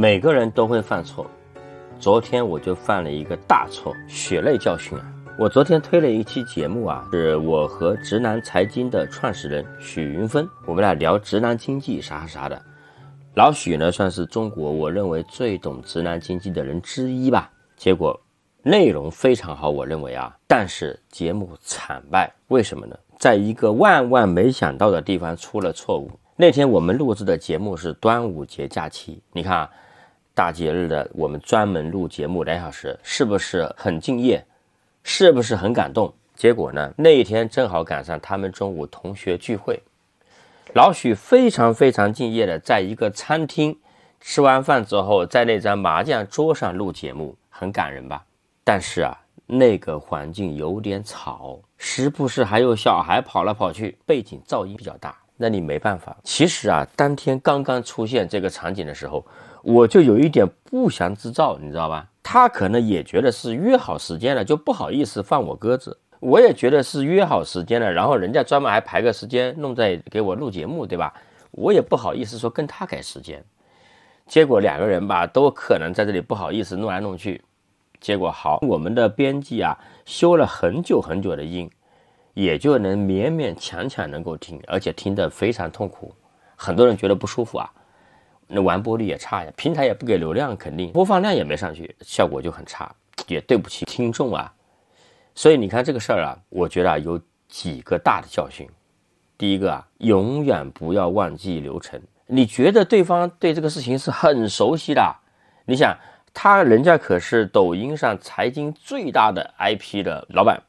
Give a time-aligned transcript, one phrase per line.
[0.00, 1.26] 每个人都会犯错，
[1.98, 5.04] 昨天我就犯了一个大错，血泪教训啊！
[5.38, 12.58] 我昨天推了一期节目啊，是我和直男财经的创始人许云峰，我们俩聊直男经济啥啥的。
[13.34, 17.50] 老许呢，算是中国我认为最懂直男经济的人之一吧。
[17.76, 18.18] 结果
[18.62, 22.96] 内容非常好，我认为啊，但是节目惨败，为什么呢？
[23.18, 26.10] 在一个万万没想到的地方出了错误。
[26.36, 29.70] 那天我们录制的节目是端午节假期，你看啊，
[30.40, 34.42] 大节日的我们专门录节目两小时，是不是很敬业？
[35.02, 36.10] 是不是很感动？
[36.34, 39.78] 结果呢，那一天正好赶上他们中午同学聚会，
[40.72, 43.78] 老许非常非常敬业的在一个餐厅
[44.18, 48.24] 吃完饭之后，在那张麻将桌上录节目，很感人吧？
[48.64, 55.14] 但是啊，那个环境有点吵，时不时还有小孩跑来跑去，背景噪音比较大。
[55.36, 56.16] 那你没办法。
[56.24, 59.22] 其实啊，当天刚刚出现这个场景的时候，
[59.62, 62.08] 我就有一点不祥之兆，你知道吧？
[62.22, 65.98] 他可能也觉得是约好时间了，就不好意思放我鸽子。
[66.20, 71.12] 我也觉得是约好时间了，然后人家专门还排个时间弄在给我录节目，对吧？
[71.50, 73.42] 我也不好意思说跟他改时间。
[74.26, 77.42] 结果两个人吧，都可能在这里不好意思弄来弄去。
[78.00, 81.70] 结果好，我们的编辑啊，修了很久很久的音。
[82.32, 86.14] 也就能勉勉强强能够听，而且听得非常痛苦，
[86.54, 87.68] 很多人觉得不舒服啊，
[88.52, 92.92] 那完播率也差呀，平台也不给流量，肯定播放量也没上去，效果就很差，
[93.28, 94.52] 也对不起听众啊。
[95.34, 98.68] 所以你看这个事儿啊，我觉得啊有几个大的教训。
[99.38, 102.00] 第一个啊，永远不要忘记流程。
[102.26, 105.16] 你觉得对方对这个事情是很熟悉的，
[105.64, 105.96] 你想
[106.34, 110.60] 他人家可是抖音上财经最大的 IP 的老板。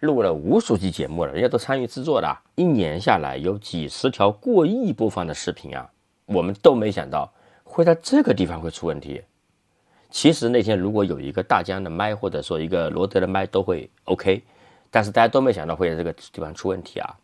[0.00, 5.90] 录了无数期节目了，人家都参与制作的，一年下来有几十条过亿播放的视频啊，
[6.28, 7.32] 我们都没想到
[7.64, 9.22] 会在这个地方会出问题。
[10.10, 14.42] 其实那天如果有一个大疆的麦或者说一个罗德的麦都会 OK，
[14.90, 17.14] 但是大家都没想到会在这个地方出问题啊，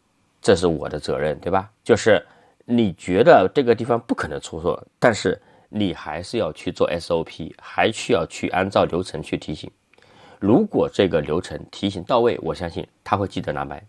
[0.43, 1.71] 这是我的责任，对吧？
[1.83, 2.23] 就是
[2.65, 9.71] 你觉得这个地方不可能出错，但是你还是要去做 SOP，还需要去按照流程去提醒。
[10.39, 13.83] 如果这个流程提醒到位，我相信他会记得拿麦，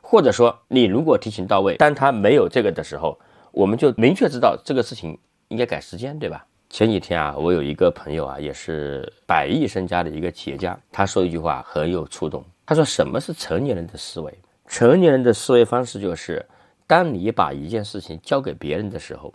[0.00, 3.18] 或者说你如果提醒到位，当他没有这个的时候，
[3.52, 6.44] 我们就明确知道这个事情应该改时间，对吧？
[6.70, 12.44] 前几天啊，我有一个朋友啊，也是百亿身家的一个企业家，他说一句话很有触动。
[12.66, 14.38] 他说：“什么是成年人的思维？
[14.66, 16.44] 成年人的思维方式就是，
[16.86, 19.32] 当你把一件事情交给别人的时候，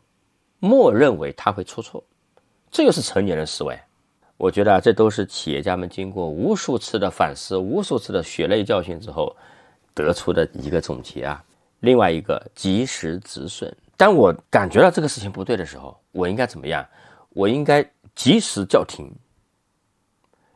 [0.60, 2.04] 默认为他会出错，
[2.70, 3.76] 这就是成年人思维。”
[4.38, 9.36] 我觉得啊，这都是企业家们经过无数次的反思、无数次的血泪教训之后
[9.96, 11.44] 得出的一个总结啊。
[11.80, 13.76] 另外一个，及时止损。
[13.96, 16.86] 当我感觉到这个事情不对的时候，我应该怎么样？
[17.30, 17.84] 我应该
[18.16, 19.12] 及时叫停。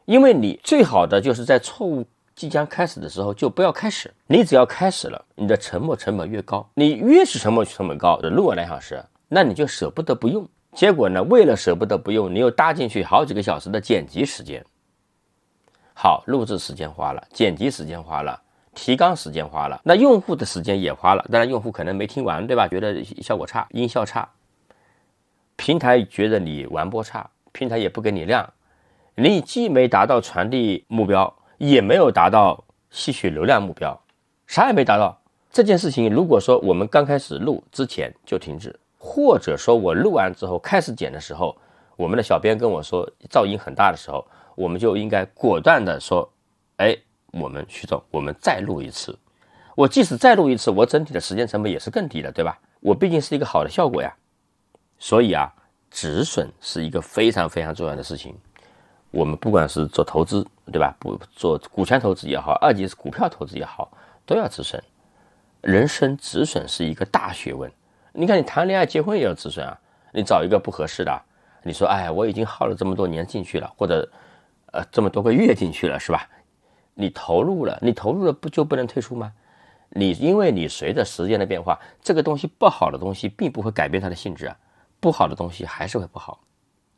[0.05, 2.05] 因为你最好的就是在错误
[2.35, 4.13] 即将开始的时候就不要开始。
[4.27, 10.47] 你只要开始了，你的沉没成本越高，你越是沉没成本高的录两小时，那你就舍不得不用。
[10.73, 11.23] 结果呢？
[11.23, 14.63] 为了舍不得不用，你又搭进去好几个小时的剪辑时间。
[15.95, 18.39] 好，录制时间花了，剪辑时间花了，
[18.77, 21.25] 提纲时间花了，那用户的时间也花了。
[21.31, 22.67] 当然，用户可能没听完，对吧？
[22.67, 24.29] 觉得效果差，音效差。
[25.55, 28.47] 平台觉得你完播差，平台也不给你量。
[29.15, 33.99] 你既没达到传递目标，也没有达到吸取流量目标，
[34.45, 35.19] 啥也没达到。
[35.51, 38.79] 这件事情，如果说我们刚开始录之前就停止。
[38.99, 41.55] 或者说我录完之后开始剪的时候，
[41.95, 44.23] 我们的小编跟我说噪音很大的时候，
[44.55, 46.29] 我们就应该果断的说，
[46.75, 46.95] 哎，
[47.39, 49.17] 我们徐总，我们再录一次。
[49.75, 52.57] 我即使再录一次，我整体的时间成本也是更低的，对吧？
[52.79, 54.13] 我毕竟是一个好的效果呀。
[54.97, 55.53] 所以啊，
[55.91, 58.35] 止损是一个非常非常重要的事情。
[59.11, 60.95] 我们不管是做投资，对吧？
[60.99, 63.91] 不做股权投资也好，二级是股票投资也好，
[64.25, 64.83] 都要止损。
[65.61, 67.71] 人生止损是一个大学问。
[68.13, 69.79] 你看，你谈恋爱、结婚也要止损啊！
[70.11, 71.21] 你找一个不合适的，
[71.63, 74.09] 你说，哎，我已经耗了这么多年进去了，或者，
[74.71, 76.27] 呃，这么多个月进去了，是吧？
[76.97, 79.31] 你投入了，你投入了，不就不能退出吗？
[79.89, 84.57] 你因为你随着时间的变化，这个东西不好的东西并不会改变它的性质啊，
[84.99, 86.39] 不好的东西还是会不好。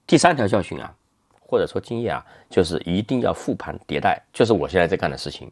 [0.07, 0.95] 第三条教训啊，
[1.39, 5.51] 或者说经验啊，就是一定要复盘迭代，就是我现在在干的事情。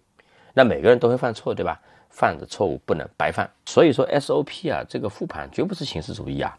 [0.53, 1.79] 那每个人都会犯错，对吧？
[2.09, 6.57] 犯的错误不能白犯，所以说 SOP 啊，这个复盘绝不是形式主义啊，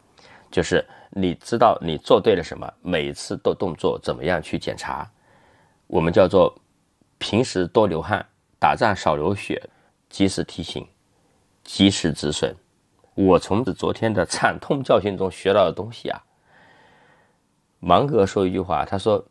[0.50, 5.10] 就是你知道你做对了什么，每一次都动作怎么样去检查，
[5.88, 6.54] 我们叫做
[7.30, 8.24] 平时多流汗，
[8.58, 9.62] 打仗少流血，
[10.08, 10.86] 及时提醒，
[11.62, 12.56] 及时止损。
[13.14, 16.24] 我从昨天的惨痛教训中学到的东西啊，
[17.80, 19.22] 芒格说一句话，他说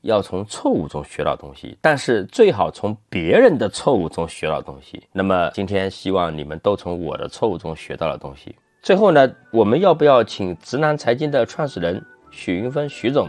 [0.00, 5.06] 要从错误中学到东西，但是最好从别人的错误中学到东西。
[5.12, 8.56] 那么今天希望你们都从我的错误中学到了东西。
[8.80, 13.28] 最后呢，我们要不要请直男财经的创始人许云峰许总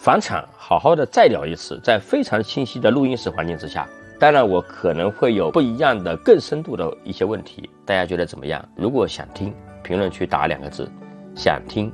[0.00, 3.86] 房产，好好的再聊一次，在非常清晰的录音室环境之下？
[4.18, 8.64] 当然，我可能会有不一样的、更深度的一些问题，大家觉得怎么样？
[8.76, 9.52] 如果想听，
[9.82, 10.88] 评论区打两个字
[11.34, 11.92] “想听”，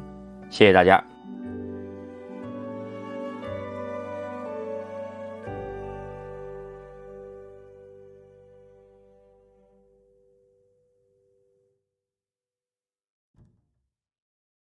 [0.50, 1.02] 谢谢大家。